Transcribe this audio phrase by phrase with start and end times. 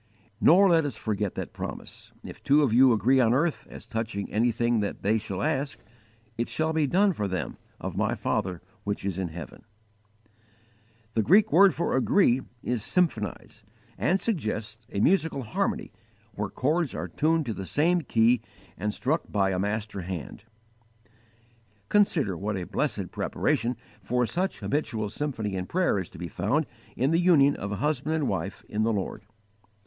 [0.39, 4.33] Nor let us forget that promise: "If two of you agree on earth as touching
[4.33, 5.77] any thing that they shall ask,
[6.39, 10.33] it shall be done for them of My Father which is in heaven." (Matt.
[10.33, 10.93] xviii.
[11.07, 13.63] 19.) The Greek word for "agree" is symphonize,
[13.95, 15.91] and suggests a musical harmony
[16.33, 18.41] where chords are tuned to the same key
[18.79, 20.45] and struck by a master hand.
[21.89, 26.65] Consider what a blessed preparation for such habitual symphony in prayer is to be found
[26.97, 29.27] in the union of a husband and wife in the Lord!